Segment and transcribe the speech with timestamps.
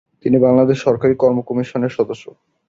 [0.23, 2.25] তিনি বাংলাদেশ সরকারি কর্ম কমিশনের সদস্য।